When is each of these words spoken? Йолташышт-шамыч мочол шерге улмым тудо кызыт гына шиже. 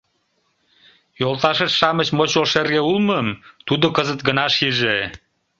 Йолташышт-шамыч 1.19 2.07
мочол 2.17 2.45
шерге 2.51 2.81
улмым 2.89 3.27
тудо 3.67 3.85
кызыт 3.95 4.19
гына 4.27 4.45
шиже. 4.55 4.97